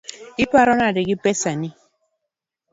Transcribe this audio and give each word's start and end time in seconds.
Iparo 0.43 0.73
nade 0.79 1.01
gi 1.07 1.15
pesani? 1.23 1.69